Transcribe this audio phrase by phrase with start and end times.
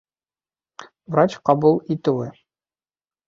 [1.15, 2.27] Врач ҡабул итеүе